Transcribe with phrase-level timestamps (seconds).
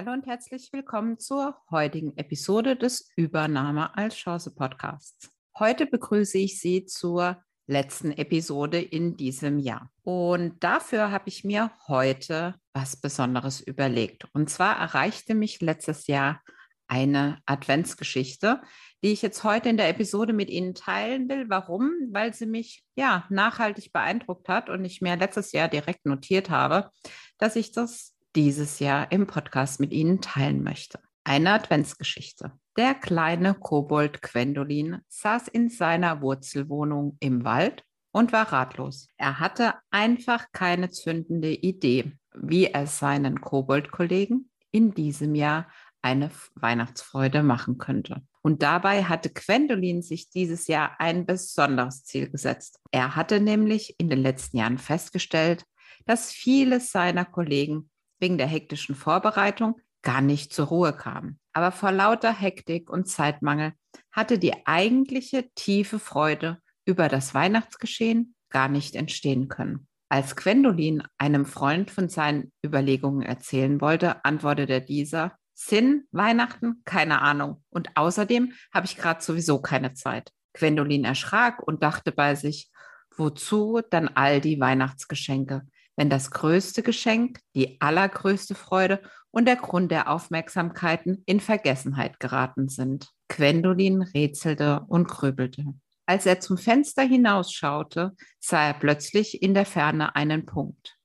[0.00, 5.28] Hallo und herzlich willkommen zur heutigen Episode des Übernahme als Chance Podcasts.
[5.58, 9.90] Heute begrüße ich Sie zur letzten Episode in diesem Jahr.
[10.02, 14.24] Und dafür habe ich mir heute was Besonderes überlegt.
[14.32, 16.40] Und zwar erreichte mich letztes Jahr
[16.88, 18.62] eine Adventsgeschichte,
[19.04, 21.50] die ich jetzt heute in der Episode mit Ihnen teilen will.
[21.50, 21.90] Warum?
[22.10, 26.88] Weil sie mich ja nachhaltig beeindruckt hat und ich mir letztes Jahr direkt notiert habe,
[27.36, 31.00] dass ich das dieses Jahr im Podcast mit Ihnen teilen möchte.
[31.24, 32.52] Eine Adventsgeschichte.
[32.76, 39.08] Der kleine Kobold Gwendolin saß in seiner Wurzelwohnung im Wald und war ratlos.
[39.16, 45.68] Er hatte einfach keine zündende Idee, wie er seinen Kobold-Kollegen in diesem Jahr
[46.02, 48.22] eine Weihnachtsfreude machen könnte.
[48.42, 52.80] Und dabei hatte Gwendolin sich dieses Jahr ein besonderes Ziel gesetzt.
[52.90, 55.64] Er hatte nämlich in den letzten Jahren festgestellt,
[56.06, 57.89] dass viele seiner Kollegen
[58.20, 61.38] wegen der hektischen Vorbereitung gar nicht zur Ruhe kam.
[61.52, 63.72] Aber vor lauter Hektik und Zeitmangel
[64.12, 69.86] hatte die eigentliche tiefe Freude über das Weihnachtsgeschehen gar nicht entstehen können.
[70.08, 77.62] Als Gwendolin einem Freund von seinen Überlegungen erzählen wollte, antwortete dieser, Sinn, Weihnachten, keine Ahnung.
[77.68, 80.32] Und außerdem habe ich gerade sowieso keine Zeit.
[80.54, 82.70] Gwendolin erschrak und dachte bei sich,
[83.14, 85.66] wozu dann all die Weihnachtsgeschenke?
[85.96, 92.68] Wenn das größte Geschenk, die allergrößte Freude und der Grund der Aufmerksamkeiten in Vergessenheit geraten
[92.68, 93.08] sind.
[93.28, 95.64] Gwendolin rätselte und grübelte.
[96.06, 100.96] Als er zum Fenster hinausschaute, sah er plötzlich in der Ferne einen Punkt,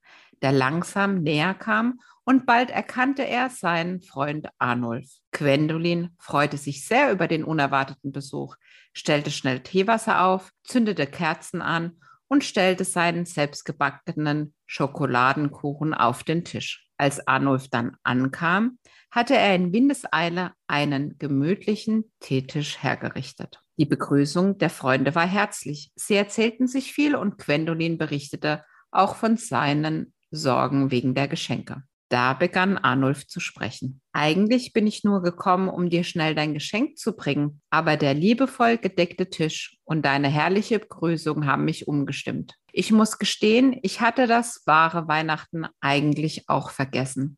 [0.41, 5.07] der langsam näher kam und bald erkannte er seinen Freund Arnulf.
[5.31, 8.55] Gwendolin freute sich sehr über den unerwarteten Besuch,
[8.93, 16.87] stellte schnell Teewasser auf, zündete Kerzen an und stellte seinen selbstgebackenen Schokoladenkuchen auf den Tisch.
[16.97, 18.79] Als Arnulf dann ankam,
[19.11, 23.59] hatte er in Windeseile einen gemütlichen Teetisch hergerichtet.
[23.77, 25.91] Die Begrüßung der Freunde war herzlich.
[25.95, 31.83] Sie erzählten sich viel und Gwendolin berichtete auch von seinen Sorgen wegen der Geschenke.
[32.09, 33.99] Da begann Arnulf zu sprechen.
[34.13, 38.77] Eigentlich bin ich nur gekommen, um dir schnell dein Geschenk zu bringen, aber der liebevoll
[38.77, 42.53] gedeckte Tisch und deine herrliche Begrüßung haben mich umgestimmt.
[42.71, 47.37] Ich muss gestehen, ich hatte das wahre Weihnachten eigentlich auch vergessen.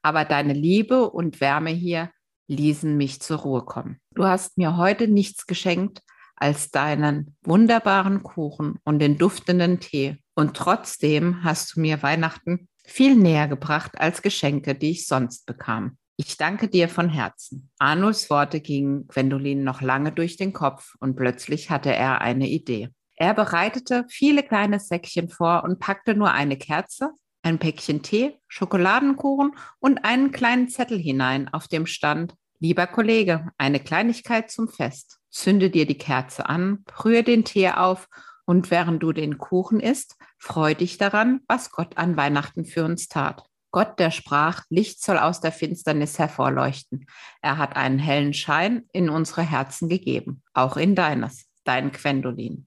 [0.00, 2.10] Aber deine Liebe und Wärme hier
[2.48, 4.00] ließen mich zur Ruhe kommen.
[4.14, 6.00] Du hast mir heute nichts geschenkt
[6.36, 10.18] als deinen wunderbaren Kuchen und den duftenden Tee.
[10.34, 15.98] Und trotzdem hast du mir Weihnachten viel näher gebracht als Geschenke, die ich sonst bekam.
[16.16, 17.70] Ich danke dir von Herzen.
[17.78, 22.88] Arnulfs Worte gingen Gwendolin noch lange durch den Kopf und plötzlich hatte er eine Idee.
[23.16, 27.10] Er bereitete viele kleine Säckchen vor und packte nur eine Kerze,
[27.42, 33.80] ein Päckchen Tee, Schokoladenkuchen und einen kleinen Zettel hinein, auf dem stand, lieber Kollege, eine
[33.80, 35.18] Kleinigkeit zum Fest.
[35.30, 38.08] Zünde dir die Kerze an, brühe den Tee auf
[38.46, 43.08] und während du den Kuchen isst, freu dich daran, was Gott an Weihnachten für uns
[43.08, 43.44] tat.
[43.72, 47.06] Gott, der sprach, Licht soll aus der Finsternis hervorleuchten.
[47.42, 52.66] Er hat einen hellen Schein in unsere Herzen gegeben, auch in deines, dein Gwendolin.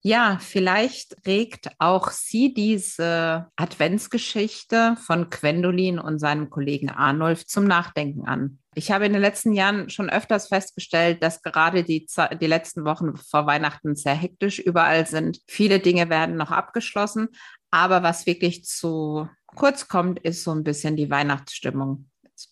[0.00, 8.26] Ja, vielleicht regt auch Sie diese Adventsgeschichte von Gwendolin und seinem Kollegen Arnulf zum Nachdenken
[8.26, 8.60] an.
[8.78, 12.06] Ich habe in den letzten Jahren schon öfters festgestellt, dass gerade die,
[12.40, 15.40] die letzten Wochen vor Weihnachten sehr hektisch überall sind.
[15.48, 17.26] Viele Dinge werden noch abgeschlossen,
[17.72, 22.08] aber was wirklich zu kurz kommt, ist so ein bisschen die Weihnachtsstimmung.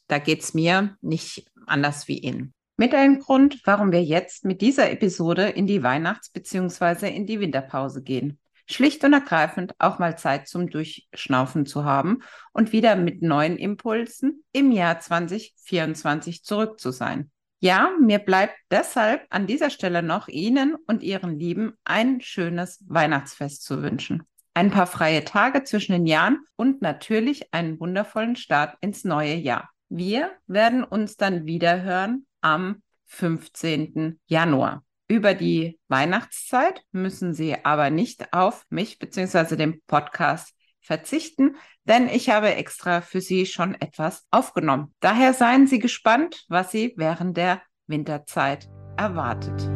[0.08, 2.54] Da geht es mir nicht anders wie Ihnen.
[2.76, 7.08] Mit einem Grund, warum wir jetzt mit dieser Episode in die Weihnachts- bzw.
[7.08, 8.40] in die Winterpause gehen.
[8.68, 12.22] Schlicht und ergreifend auch mal Zeit zum Durchschnaufen zu haben
[12.52, 17.30] und wieder mit neuen Impulsen im Jahr 2024 zurück zu sein.
[17.60, 23.64] Ja, mir bleibt deshalb an dieser Stelle noch Ihnen und Ihren Lieben ein schönes Weihnachtsfest
[23.64, 24.22] zu wünschen.
[24.52, 29.70] Ein paar freie Tage zwischen den Jahren und natürlich einen wundervollen Start ins neue Jahr.
[29.88, 34.18] Wir werden uns dann wieder hören am 15.
[34.26, 34.85] Januar.
[35.08, 39.56] Über die Weihnachtszeit müssen Sie aber nicht auf mich bzw.
[39.56, 44.94] den Podcast verzichten, denn ich habe extra für Sie schon etwas aufgenommen.
[45.00, 49.75] Daher seien Sie gespannt, was Sie während der Winterzeit erwartet.